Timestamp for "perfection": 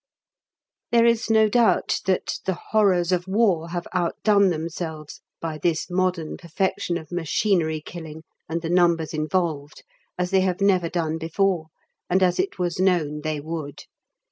6.37-6.97